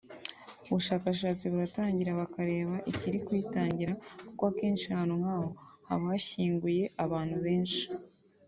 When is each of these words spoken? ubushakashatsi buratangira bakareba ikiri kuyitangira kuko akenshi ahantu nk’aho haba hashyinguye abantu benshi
ubushakashatsi 0.69 1.43
buratangira 1.51 2.11
bakareba 2.21 2.75
ikiri 2.91 3.17
kuyitangira 3.25 3.93
kuko 4.27 4.43
akenshi 4.51 4.85
ahantu 4.89 5.15
nk’aho 5.21 5.47
haba 5.87 6.05
hashyinguye 6.13 6.83
abantu 7.05 7.37
benshi 7.45 7.83